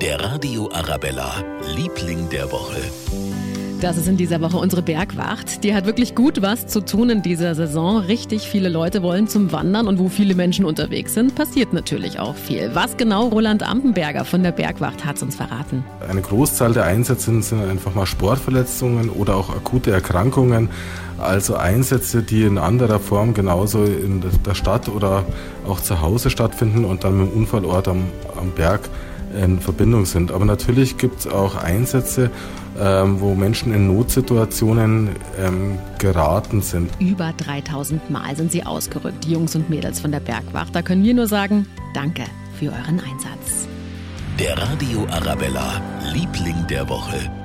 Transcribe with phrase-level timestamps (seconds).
[0.00, 1.44] Der Radio Arabella,
[1.76, 2.80] Liebling der Woche.
[3.82, 5.62] Das ist in dieser Woche unsere Bergwacht.
[5.62, 7.98] Die hat wirklich gut was zu tun in dieser Saison.
[7.98, 12.34] Richtig viele Leute wollen zum Wandern und wo viele Menschen unterwegs sind, passiert natürlich auch
[12.34, 12.70] viel.
[12.72, 15.84] Was genau Roland Ampenberger von der Bergwacht hat uns verraten.
[16.08, 20.70] Eine Großzahl der Einsätze sind einfach mal Sportverletzungen oder auch akute Erkrankungen.
[21.18, 25.26] Also Einsätze, die in anderer Form genauso in der Stadt oder
[25.68, 28.04] auch zu Hause stattfinden und dann mit dem Unfallort am,
[28.38, 28.88] am Berg
[29.36, 30.32] in Verbindung sind.
[30.32, 32.30] Aber natürlich gibt es auch Einsätze,
[32.78, 36.90] ähm, wo Menschen in Notsituationen ähm, geraten sind.
[37.00, 40.74] Über 3000 Mal sind sie ausgerückt, die Jungs und Mädels von der Bergwacht.
[40.74, 42.24] Da können wir nur sagen, danke
[42.58, 43.68] für euren Einsatz.
[44.38, 47.39] Der Radio Arabella, Liebling der Woche.